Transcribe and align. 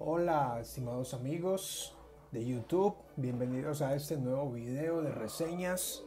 Hola, 0.00 0.58
estimados 0.60 1.12
amigos 1.12 1.92
de 2.30 2.46
YouTube, 2.46 2.94
bienvenidos 3.16 3.82
a 3.82 3.96
este 3.96 4.16
nuevo 4.16 4.52
video 4.52 5.02
de 5.02 5.10
reseñas. 5.10 6.04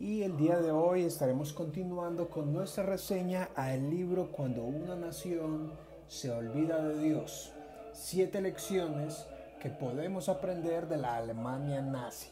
Y 0.00 0.24
el 0.24 0.36
día 0.36 0.58
de 0.58 0.72
hoy 0.72 1.04
estaremos 1.04 1.52
continuando 1.52 2.28
con 2.28 2.52
nuestra 2.52 2.82
reseña 2.82 3.50
al 3.54 3.88
libro 3.88 4.32
Cuando 4.32 4.64
una 4.64 4.96
nación 4.96 5.70
se 6.08 6.32
olvida 6.32 6.82
de 6.82 6.98
Dios. 6.98 7.52
Siete 7.92 8.40
lecciones 8.40 9.28
que 9.60 9.70
podemos 9.70 10.28
aprender 10.28 10.88
de 10.88 10.96
la 10.96 11.14
Alemania 11.14 11.80
nazi. 11.82 12.30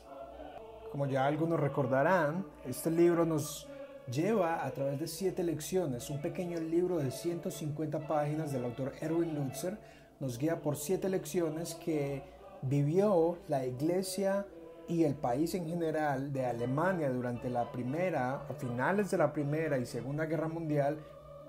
Como 0.90 1.06
ya 1.06 1.26
algunos 1.26 1.60
recordarán, 1.60 2.44
este 2.66 2.90
libro 2.90 3.24
nos 3.24 3.68
lleva 4.10 4.66
a 4.66 4.70
través 4.72 4.98
de 4.98 5.06
siete 5.06 5.44
lecciones, 5.44 6.10
un 6.10 6.20
pequeño 6.20 6.58
libro 6.58 6.98
de 6.98 7.12
150 7.12 8.08
páginas 8.08 8.50
del 8.50 8.64
autor 8.64 8.94
Erwin 9.00 9.36
Lutzer, 9.36 9.78
nos 10.21 10.39
guía 10.39 10.61
por 10.61 10.77
siete 10.77 11.09
lecciones 11.09 11.75
que 11.75 12.22
vivió 12.63 13.39
la 13.49 13.64
iglesia 13.64 14.46
y 14.89 15.04
el 15.04 15.14
país 15.14 15.54
en 15.54 15.67
general 15.67 16.32
de 16.32 16.46
Alemania 16.46 17.11
durante 17.11 17.50
la 17.50 17.71
primera, 17.71 18.46
a 18.49 18.54
finales 18.54 19.11
de 19.11 19.18
la 19.18 19.32
primera 19.32 19.79
y 19.79 19.86
segunda 19.86 20.26
guerra 20.26 20.49
mundial, 20.49 20.99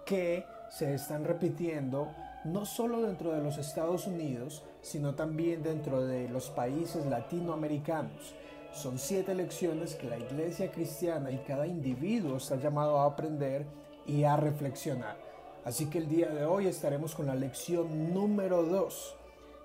que 0.06 0.46
se 0.70 0.94
están 0.94 1.24
repitiendo 1.24 2.10
no 2.46 2.66
solo 2.66 3.02
dentro 3.02 3.32
de 3.32 3.42
los 3.42 3.58
Estados 3.58 4.08
Unidos, 4.08 4.64
sino 4.82 5.16
también 5.16 5.64
dentro 5.64 6.06
de 6.06 6.30
los 6.30 6.50
países 6.50 7.06
latinoamericanos. 7.06 8.36
Son 8.72 9.00
siete 9.00 9.34
lecciones 9.34 9.96
que 9.96 10.10
la 10.10 10.18
iglesia 10.18 10.72
cristiana 10.72 11.32
y 11.32 11.38
cada 11.40 11.66
individuo 11.66 12.38
está 12.38 12.56
llamado 12.56 13.00
a 13.00 13.06
aprender 13.06 13.66
y 14.06 14.24
a 14.24 14.38
reflexionar. 14.38 15.29
Así 15.66 15.88
que 15.90 15.98
el 15.98 16.08
día 16.08 16.30
de 16.30 16.46
hoy 16.46 16.68
estaremos 16.68 17.16
con 17.16 17.28
la 17.28 17.36
lección 17.36 18.14
número 18.14 18.64
2. 18.64 19.16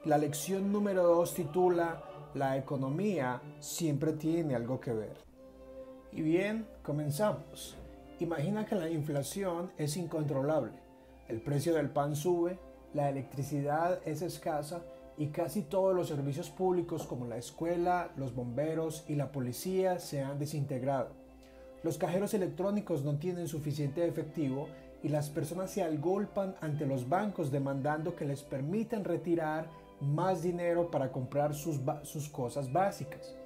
La 0.07 0.19
lección 0.19 0.73
número 0.73 1.05
2 1.05 1.35
titula 1.35 2.03
La 2.35 2.57
economía 2.57 3.41
siempre 3.61 4.13
tiene 4.13 4.57
algo 4.57 4.81
que 4.81 4.93
ver. 4.93 5.17
Y 6.13 6.23
bien, 6.23 6.67
comenzamos. 6.83 7.77
Imagina 8.19 8.67
que 8.67 8.75
la 8.75 8.91
inflación 8.91 9.71
es 9.79 9.97
incontrolable. 9.97 10.73
El 11.29 11.41
precio 11.41 11.75
del 11.75 11.91
pan 11.91 12.17
sube, 12.17 12.59
la 12.93 13.09
electricidad 13.09 14.01
es 14.05 14.21
escasa 14.21 14.83
y 15.17 15.29
casi 15.29 15.63
todos 15.63 15.95
los 15.95 16.09
servicios 16.09 16.51
públicos 16.51 17.07
como 17.07 17.27
la 17.27 17.37
escuela, 17.37 18.11
los 18.17 18.35
bomberos 18.35 19.05
y 19.09 19.15
la 19.15 19.31
policía 19.31 20.01
se 20.01 20.23
han 20.23 20.39
desintegrado. 20.39 21.24
Los 21.85 21.99
cajeros 21.99 22.33
electrónicos 22.33 23.05
no 23.05 23.19
tienen 23.19 23.47
suficiente 23.47 24.09
efectivo 24.09 24.69
y 25.03 25.11
las 25.11 25.29
personas 25.29 25.71
se 25.71 25.83
agolpan 25.83 26.55
ante 26.63 26.87
los 26.87 27.11
bancos 27.11 27.53
demandando 27.53 28.17
que 28.17 28.25
les 28.25 28.43
permitan 28.43 29.05
retirar 29.05 29.69
más 30.01 30.43
dinero 30.43 30.91
para 30.91 31.13
comprar 31.13 31.55
sus, 31.55 31.79
sus 32.03 32.31
cosas 32.31 32.73
básicas. 32.73 33.37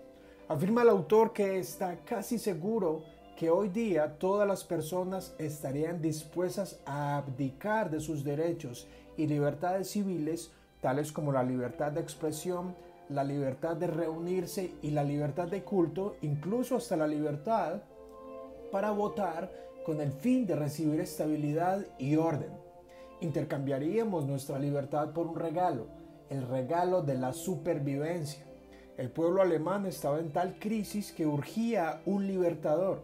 Afirma 0.46 0.82
el 0.82 0.88
autor 0.88 1.32
que 1.32 1.58
está 1.58 1.96
casi 2.04 2.38
seguro 2.38 3.02
que 3.36 3.50
hoy 3.50 3.70
día 3.70 4.18
todas 4.18 4.46
las 4.46 4.62
personas 4.62 5.34
estarían 5.38 6.00
dispuestas 6.00 6.78
a 6.86 7.16
abdicar 7.16 7.90
de 7.90 7.98
sus 7.98 8.22
derechos 8.22 8.86
y 9.16 9.26
libertades 9.26 9.90
civiles, 9.90 10.52
tales 10.80 11.10
como 11.10 11.32
la 11.32 11.42
libertad 11.42 11.90
de 11.90 12.02
expresión, 12.02 12.76
la 13.08 13.24
libertad 13.24 13.74
de 13.74 13.88
reunirse 13.88 14.70
y 14.80 14.92
la 14.92 15.02
libertad 15.02 15.48
de 15.48 15.64
culto, 15.64 16.14
incluso 16.22 16.76
hasta 16.76 16.96
la 16.96 17.08
libertad 17.08 17.80
para 18.70 18.90
votar 18.90 19.50
con 19.84 20.00
el 20.00 20.12
fin 20.12 20.46
de 20.46 20.56
recibir 20.56 21.00
estabilidad 21.00 21.86
y 21.98 22.16
orden. 22.16 22.50
Intercambiaríamos 23.20 24.26
nuestra 24.26 24.58
libertad 24.58 25.10
por 25.10 25.26
un 25.26 25.36
regalo, 25.36 25.86
el 26.30 26.46
regalo 26.46 27.02
de 27.02 27.14
la 27.14 27.32
supervivencia. 27.32 28.44
El 28.96 29.10
pueblo 29.10 29.42
alemán 29.42 29.86
estaba 29.86 30.18
en 30.18 30.32
tal 30.32 30.58
crisis 30.58 31.12
que 31.12 31.26
urgía 31.26 32.02
un 32.04 32.26
libertador, 32.26 33.02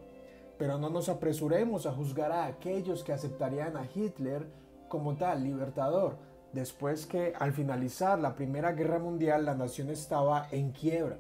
pero 0.59 0.79
no 0.79 0.91
nos 0.91 1.09
apresuremos 1.09 1.87
a 1.87 1.93
juzgar 1.93 2.33
a 2.33 2.47
aquellos 2.47 3.03
que 3.03 3.13
aceptarían 3.13 3.77
a 3.77 3.89
Hitler 3.95 4.47
como 4.89 5.17
tal 5.17 5.43
libertador, 5.43 6.17
después 6.53 7.07
que 7.07 7.33
al 7.39 7.53
finalizar 7.53 8.19
la 8.19 8.35
Primera 8.35 8.73
Guerra 8.73 8.99
Mundial 8.99 9.45
la 9.45 9.55
nación 9.55 9.91
estaba 9.91 10.49
en 10.53 10.71
quiebra. 10.73 11.17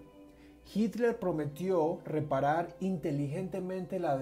Hitler 0.73 1.19
prometió 1.19 2.01
reparar 2.05 2.75
inteligentemente 2.81 3.99
la, 3.99 4.19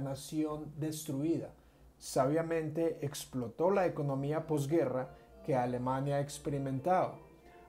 nación 0.00 0.72
destruida. 0.78 1.50
Sabiamente 1.98 2.98
explotó 3.02 3.70
la 3.70 3.86
economía 3.86 4.46
posguerra 4.46 5.10
que 5.44 5.54
Alemania 5.54 6.20
experimentaba. 6.20 7.14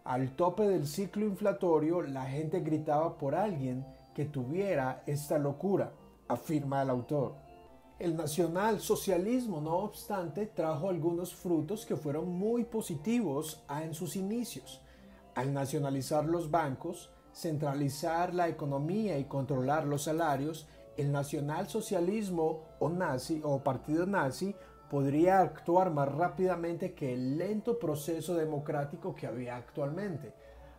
Al 0.04 0.36
tope 0.36 0.68
del 0.68 0.88
ciclo 0.88 1.26
inflatorio, 1.26 2.02
la 2.02 2.26
gente 2.26 2.60
gritaba 2.62 3.18
por 3.18 3.36
alguien 3.36 3.86
que 4.16 4.26
tuviera 4.26 5.04
esta 5.06 5.38
locura, 5.38 5.92
afirma 6.28 6.82
el 6.82 6.90
autor. 6.90 7.36
El 8.00 8.18
nacionalsocialismo, 8.18 9.62
no 9.62 9.78
obstante, 9.78 10.48
trajo 10.48 10.90
algunos 10.90 11.36
frutos 11.36 11.86
que 11.86 11.96
fueron 11.96 12.30
muy 12.30 12.64
positivos 12.64 13.62
en 13.70 13.94
sus 13.94 14.16
inicios. 14.16 14.82
Al 15.36 15.54
nacionalizar 15.54 16.26
los 16.26 16.50
bancos, 16.50 17.12
centralizar 17.34 18.34
la 18.34 18.48
economía 18.48 19.18
y 19.18 19.26
controlar 19.26 19.86
los 19.86 20.04
salarios, 20.04 20.68
el 20.98 21.12
nacionalsocialismo 21.12 22.64
o 22.80 22.90
nazi 22.90 23.42
o 23.44 23.64
partido 23.64 24.06
nazi 24.06 24.56
podría 24.90 25.40
actuar 25.40 25.90
más 25.92 26.14
rápidamente 26.14 26.94
que 26.94 27.14
el 27.14 27.38
lento 27.38 27.80
proceso 27.80 28.36
democrático 28.36 29.16
que 29.16 29.26
había 29.26 29.56
actualmente. 29.56 30.34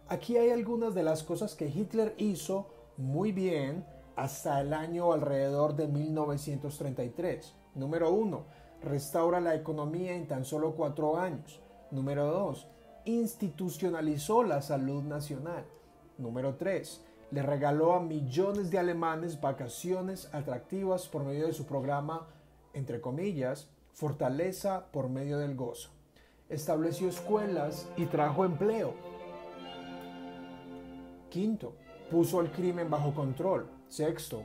Aquí 0.09 0.37
hay 0.37 0.51
algunas 0.51 0.95
de 0.95 1.03
las 1.03 1.23
cosas 1.23 1.55
que 1.55 1.69
Hitler 1.69 2.15
hizo 2.19 2.67
muy 2.99 3.33
bien 3.33 3.87
hasta 4.17 4.61
el 4.61 4.75
año 4.75 5.13
alrededor 5.13 5.75
de 5.75 5.89
1933. 5.89 7.55
Número 7.75 8.13
1. 8.13 8.45
Restaura 8.83 9.41
la 9.41 9.55
economía 9.55 10.15
en 10.15 10.29
tan 10.29 10.45
solo 10.45 10.75
cuatro 10.75 11.19
años. 11.19 11.63
Número 11.91 12.27
2. 12.27 12.69
Institucionalizó 13.07 14.45
la 14.45 14.61
salud 14.61 15.03
nacional. 15.03 15.65
Número 16.19 16.55
3. 16.57 17.05
Le 17.31 17.43
regaló 17.43 17.95
a 17.95 18.01
millones 18.01 18.71
de 18.71 18.79
alemanes 18.79 19.41
vacaciones 19.41 20.29
atractivas 20.35 21.09
por 21.09 21.25
medio 21.25 21.47
de 21.47 21.53
su 21.53 21.65
programa, 21.67 22.29
entre 22.75 23.01
comillas, 23.01 23.69
Fortaleza 23.93 24.87
por 24.91 25.09
medio 25.09 25.39
del 25.39 25.55
gozo. 25.55 25.91
Estableció 26.49 27.09
escuelas 27.09 27.89
y 27.97 28.07
trajo 28.07 28.45
empleo. 28.45 28.95
Quinto, 31.31 31.75
puso 32.11 32.41
el 32.41 32.51
crimen 32.51 32.91
bajo 32.91 33.15
control. 33.15 33.67
Sexto, 33.89 34.45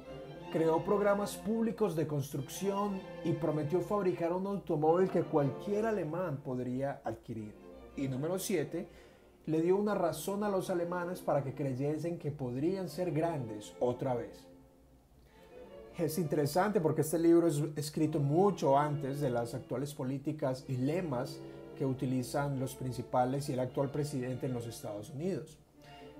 creó 0.52 0.84
programas 0.84 1.36
públicos 1.36 1.96
de 1.96 2.08
construcción 2.08 3.02
y 3.24 3.34
prometió 3.34 3.82
fabricar 3.82 4.34
un 4.34 4.48
automóvil 4.48 5.10
que 5.10 5.24
cualquier 5.24 5.86
alemán 5.86 6.38
podría 6.44 7.02
adquirir. 7.04 7.54
Y 7.96 8.08
número 8.08 8.38
7, 8.38 8.88
le 9.48 9.62
dio 9.62 9.78
una 9.78 9.96
razón 9.96 10.44
a 10.44 10.50
los 10.50 10.70
alemanes 10.70 11.22
para 11.22 11.42
que 11.42 11.54
creyesen 11.54 12.20
que 12.20 12.32
podrían 12.32 12.90
ser 12.90 13.12
grandes 13.12 13.74
otra 13.80 14.14
vez. 14.14 14.46
Es 15.98 16.20
interesante 16.20 16.82
porque 16.82 17.02
este 17.02 17.18
libro 17.18 17.48
es 17.48 17.64
escrito 17.78 18.20
mucho 18.20 18.78
antes 18.78 19.22
de 19.22 19.30
las 19.30 19.54
actuales 19.54 19.94
políticas 19.94 20.66
y 20.68 20.76
lemas 20.76 21.40
que 21.78 21.86
utilizan 21.86 22.60
los 22.60 22.76
principales 22.76 23.48
y 23.48 23.54
el 23.54 23.62
actual 23.62 23.90
presidente 23.90 24.48
en 24.48 24.54
los 24.54 24.68
Estados 24.68 25.10
Unidos. 25.12 25.58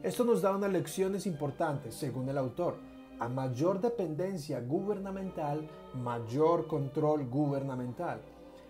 Esto 0.02 0.24
nos 0.24 0.42
da 0.42 0.56
unas 0.56 0.72
lecciones 0.72 1.28
importantes, 1.28 1.96
según 1.96 2.30
el 2.30 2.38
autor. 2.38 2.76
A 3.20 3.28
mayor 3.28 3.82
dependencia 3.82 4.62
gubernamental, 4.62 5.68
mayor 5.96 6.68
control 6.68 7.28
gubernamental. 7.28 8.22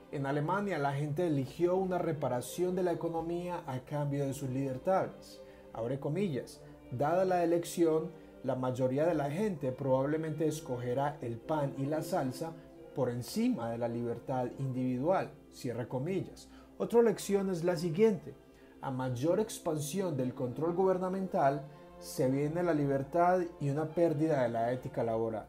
En 0.10 0.26
Alemania 0.26 0.78
la 0.78 0.94
gente 0.94 1.28
eligió 1.28 1.76
una 1.76 1.98
reparación 1.98 2.76
de 2.76 2.84
la 2.84 2.94
economía 2.94 3.64
a 3.68 3.82
cambio 3.82 4.26
de 4.26 4.34
sus 4.34 4.50
libertades. 4.50 5.42
Abre 5.74 6.00
comillas, 6.00 6.62
dada 6.92 7.26
la 7.26 7.44
elección, 7.44 8.12
la 8.44 8.56
mayoría 8.56 9.06
de 9.06 9.16
la 9.16 9.30
gente 9.30 9.74
probablemente 9.74 10.48
escogerá 10.48 11.18
el 11.22 11.36
pan 11.36 11.74
y 11.78 11.88
la 11.88 12.04
salsa 12.04 12.54
por 12.96 13.10
encima 13.10 13.70
de 13.70 13.80
la 13.80 13.90
libertad 13.90 14.48
individual. 14.60 15.30
Cierre 15.52 15.90
comillas. 15.90 16.48
Otra 16.78 17.02
lección 17.02 17.50
es 17.50 17.66
la 17.66 17.76
siguiente. 17.76 18.34
A 18.80 18.92
mayor 18.92 19.42
expansión 19.42 20.16
del 20.16 20.34
control 20.34 20.74
gubernamental, 20.74 21.64
se 22.00 22.30
viene 22.32 22.64
la 22.64 22.74
libertad 22.74 23.42
y 23.60 23.70
una 23.72 23.86
pérdida 23.86 24.44
de 24.44 24.50
la 24.50 24.72
ética 24.72 25.04
laboral. 25.04 25.48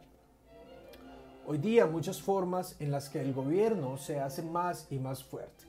Hoy 1.50 1.56
día 1.56 1.86
muchas 1.86 2.20
formas 2.20 2.76
en 2.78 2.90
las 2.90 3.08
que 3.08 3.22
el 3.22 3.32
gobierno 3.32 3.96
se 3.96 4.20
hace 4.20 4.42
más 4.42 4.86
y 4.90 4.98
más 4.98 5.24
fuerte. 5.24 5.64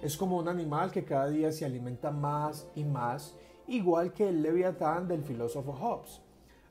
Es 0.00 0.16
como 0.16 0.38
un 0.38 0.48
animal 0.48 0.90
que 0.90 1.04
cada 1.04 1.28
día 1.28 1.52
se 1.52 1.66
alimenta 1.66 2.10
más 2.10 2.66
y 2.74 2.82
más, 2.82 3.36
igual 3.66 4.14
que 4.14 4.30
el 4.30 4.40
leviatán 4.40 5.06
del 5.06 5.22
filósofo 5.22 5.74
Hobbes. 5.74 6.22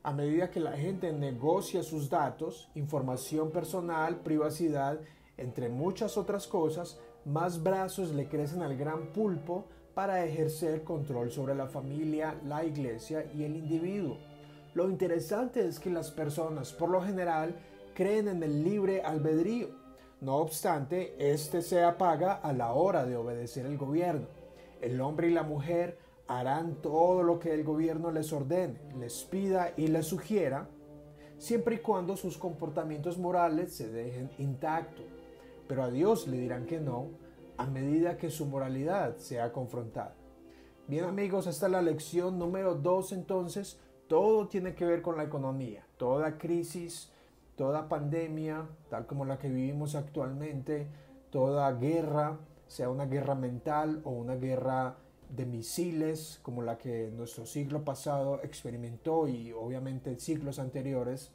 A 0.02 0.12
medida 0.12 0.50
que 0.50 0.58
la 0.58 0.72
gente 0.72 1.12
negocia 1.12 1.84
sus 1.84 2.10
datos, 2.10 2.68
información 2.74 3.52
personal, 3.52 4.16
privacidad, 4.16 4.98
entre 5.36 5.68
muchas 5.68 6.18
otras 6.18 6.48
cosas, 6.48 6.98
más 7.24 7.62
brazos 7.62 8.12
le 8.12 8.28
crecen 8.28 8.62
al 8.62 8.76
gran 8.76 9.12
pulpo 9.12 9.66
para 9.94 10.24
ejercer 10.24 10.82
control 10.82 11.30
sobre 11.30 11.54
la 11.54 11.68
familia, 11.68 12.34
la 12.44 12.64
iglesia 12.64 13.24
y 13.32 13.44
el 13.44 13.54
individuo. 13.54 14.18
Lo 14.74 14.90
interesante 14.90 15.64
es 15.64 15.78
que 15.78 15.90
las 15.90 16.10
personas, 16.10 16.72
por 16.72 16.90
lo 16.90 17.00
general, 17.00 17.54
creen 17.98 18.28
en 18.28 18.44
el 18.44 18.62
libre 18.62 19.02
albedrío. 19.02 19.70
No 20.20 20.36
obstante, 20.36 21.16
este 21.18 21.62
se 21.62 21.82
apaga 21.82 22.34
a 22.34 22.52
la 22.52 22.72
hora 22.72 23.04
de 23.04 23.16
obedecer 23.16 23.66
el 23.66 23.76
gobierno. 23.76 24.28
El 24.80 25.00
hombre 25.00 25.26
y 25.26 25.32
la 25.32 25.42
mujer 25.42 25.98
harán 26.28 26.76
todo 26.76 27.24
lo 27.24 27.40
que 27.40 27.52
el 27.52 27.64
gobierno 27.64 28.12
les 28.12 28.32
ordene, 28.32 28.78
les 29.00 29.24
pida 29.24 29.72
y 29.76 29.88
les 29.88 30.06
sugiera, 30.06 30.68
siempre 31.38 31.74
y 31.74 31.78
cuando 31.78 32.16
sus 32.16 32.38
comportamientos 32.38 33.18
morales 33.18 33.74
se 33.74 33.88
dejen 33.90 34.30
intactos. 34.38 35.04
Pero 35.66 35.82
a 35.82 35.90
Dios 35.90 36.28
le 36.28 36.38
dirán 36.38 36.66
que 36.66 36.78
no 36.78 37.08
a 37.56 37.66
medida 37.66 38.16
que 38.16 38.30
su 38.30 38.46
moralidad 38.46 39.16
sea 39.16 39.52
confrontada. 39.52 40.14
Bien 40.86 41.02
amigos, 41.02 41.48
es 41.48 41.60
la 41.62 41.82
lección 41.82 42.38
número 42.38 42.76
dos 42.76 43.10
entonces. 43.10 43.80
Todo 44.06 44.46
tiene 44.46 44.76
que 44.76 44.86
ver 44.86 45.02
con 45.02 45.16
la 45.16 45.24
economía. 45.24 45.84
Toda 45.96 46.38
crisis, 46.38 47.10
toda 47.58 47.88
pandemia, 47.88 48.68
tal 48.88 49.04
como 49.06 49.24
la 49.24 49.38
que 49.38 49.48
vivimos 49.48 49.96
actualmente, 49.96 50.86
toda 51.30 51.70
guerra, 51.72 52.38
sea 52.68 52.88
una 52.88 53.06
guerra 53.06 53.34
mental 53.34 54.00
o 54.04 54.10
una 54.10 54.36
guerra 54.36 54.96
de 55.28 55.44
misiles 55.44 56.38
como 56.42 56.62
la 56.62 56.78
que 56.78 57.10
nuestro 57.14 57.44
siglo 57.44 57.84
pasado 57.84 58.40
experimentó 58.44 59.26
y 59.26 59.52
obviamente 59.52 60.18
siglos 60.20 60.60
anteriores, 60.60 61.32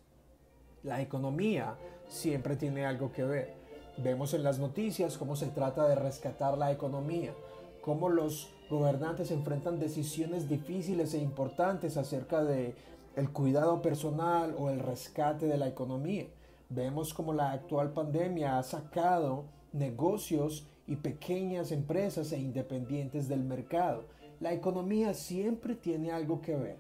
la 0.82 1.02
economía 1.02 1.76
siempre 2.08 2.56
tiene 2.56 2.86
algo 2.86 3.12
que 3.12 3.26
ver. 3.26 3.54
Vemos 3.98 4.34
en 4.34 4.44
las 4.44 4.60
noticias 4.60 5.18
cómo 5.18 5.36
se 5.36 5.48
trata 5.48 5.88
de 5.90 5.96
rescatar 5.96 6.58
la 6.58 6.72
economía, 6.72 7.34
cómo 7.82 8.08
los 8.08 8.50
gobernantes 8.70 9.30
enfrentan 9.30 9.78
decisiones 9.78 10.48
difíciles 10.48 11.14
e 11.14 11.20
importantes 11.20 11.98
acerca 11.98 12.44
de 12.44 12.76
el 13.16 13.32
cuidado 13.32 13.82
personal 13.82 14.56
o 14.58 14.70
el 14.70 14.80
rescate 14.80 15.46
de 15.46 15.58
la 15.58 15.68
economía. 15.68 16.28
Vemos 16.70 17.14
cómo 17.14 17.34
la 17.34 17.52
actual 17.52 17.94
pandemia 17.94 18.58
ha 18.58 18.64
sacado 18.64 19.46
negocios 19.72 20.68
y 20.88 20.96
pequeñas 20.96 21.72
empresas 21.72 22.32
e 22.32 22.40
independientes 22.40 23.28
del 23.28 23.44
mercado. 23.44 24.06
La 24.40 24.54
economía 24.54 25.14
siempre 25.14 25.76
tiene 25.76 26.12
algo 26.12 26.42
que 26.42 26.56
ver. 26.56 26.78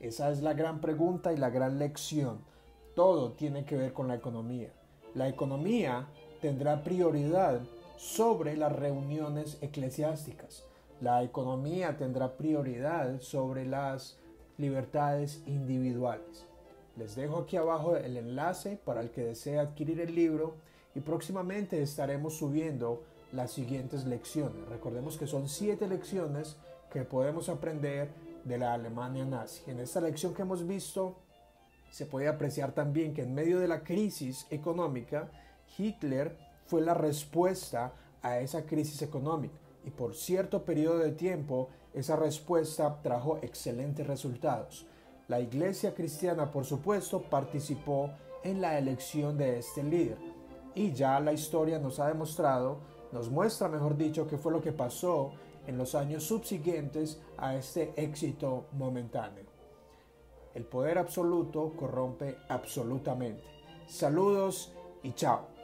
Esa 0.00 0.30
es 0.30 0.42
la 0.42 0.54
gran 0.54 0.80
pregunta 0.80 1.32
y 1.32 1.36
la 1.36 1.50
gran 1.50 1.78
lección. 1.78 2.40
Todo 2.94 3.32
tiene 3.32 3.64
que 3.64 3.76
ver 3.76 3.92
con 3.92 4.08
la 4.08 4.16
economía. 4.16 4.72
La 5.14 5.28
economía 5.28 6.08
tendrá 6.40 6.82
prioridad 6.82 7.60
sobre 7.96 8.56
las 8.56 8.72
reuniones 8.72 9.58
eclesiásticas. 9.60 10.64
La 11.00 11.22
economía 11.22 11.96
tendrá 11.96 12.36
prioridad 12.36 13.20
sobre 13.20 13.64
las 13.64 14.18
libertades 14.58 15.42
individuales. 15.46 16.44
Les 16.96 17.14
dejo 17.14 17.38
aquí 17.38 17.56
abajo 17.56 17.96
el 17.96 18.16
enlace 18.16 18.78
para 18.84 19.00
el 19.00 19.10
que 19.10 19.22
desee 19.22 19.58
adquirir 19.58 20.00
el 20.00 20.14
libro 20.14 20.56
y 20.94 21.00
próximamente 21.00 21.80
estaremos 21.80 22.34
subiendo 22.34 23.04
las 23.32 23.52
siguientes 23.52 24.04
lecciones. 24.04 24.68
Recordemos 24.68 25.16
que 25.16 25.26
son 25.26 25.48
siete 25.48 25.86
lecciones 25.86 26.56
que 26.92 27.04
podemos 27.04 27.48
aprender 27.48 28.08
de 28.44 28.58
la 28.58 28.74
Alemania 28.74 29.24
nazi. 29.24 29.70
En 29.70 29.78
esta 29.78 30.00
lección 30.00 30.34
que 30.34 30.42
hemos 30.42 30.66
visto 30.66 31.16
se 31.90 32.06
puede 32.06 32.28
apreciar 32.28 32.72
también 32.72 33.14
que 33.14 33.22
en 33.22 33.34
medio 33.34 33.60
de 33.60 33.68
la 33.68 33.82
crisis 33.82 34.46
económica, 34.50 35.30
Hitler 35.76 36.36
fue 36.66 36.80
la 36.80 36.94
respuesta 36.94 37.92
a 38.22 38.40
esa 38.40 38.66
crisis 38.66 39.02
económica 39.02 39.54
y 39.84 39.90
por 39.90 40.14
cierto 40.14 40.64
periodo 40.64 40.98
de 40.98 41.12
tiempo 41.12 41.68
esa 42.00 42.16
respuesta 42.16 43.00
trajo 43.02 43.38
excelentes 43.42 44.06
resultados. 44.06 44.86
La 45.28 45.40
iglesia 45.40 45.94
cristiana, 45.94 46.50
por 46.50 46.64
supuesto, 46.64 47.22
participó 47.22 48.10
en 48.42 48.60
la 48.60 48.78
elección 48.78 49.36
de 49.36 49.58
este 49.58 49.82
líder 49.82 50.18
y 50.74 50.92
ya 50.92 51.18
la 51.20 51.32
historia 51.32 51.78
nos 51.78 51.98
ha 51.98 52.08
demostrado, 52.08 52.78
nos 53.12 53.30
muestra, 53.30 53.68
mejor 53.68 53.96
dicho, 53.96 54.26
qué 54.26 54.38
fue 54.38 54.52
lo 54.52 54.60
que 54.60 54.72
pasó 54.72 55.32
en 55.66 55.76
los 55.76 55.94
años 55.94 56.24
subsiguientes 56.24 57.20
a 57.36 57.54
este 57.56 57.92
éxito 57.96 58.66
momentáneo. 58.72 59.44
El 60.54 60.64
poder 60.64 60.98
absoluto 60.98 61.74
corrompe 61.76 62.38
absolutamente. 62.48 63.44
Saludos 63.86 64.72
y 65.02 65.12
chao. 65.12 65.57